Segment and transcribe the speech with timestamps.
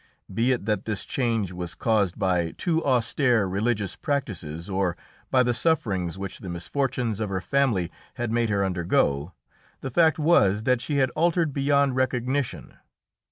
[0.33, 4.97] Be it that this change was caused by too austere religious practices, or
[5.29, 9.33] by the sufferings which the misfortunes of her family had made her undergo,
[9.81, 12.77] the fact was that she had altered beyond recognition.